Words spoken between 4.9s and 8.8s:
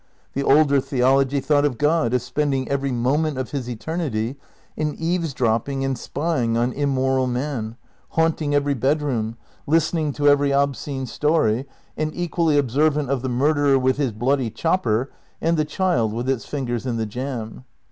eaves drop ping and spying on immoral man, haunting every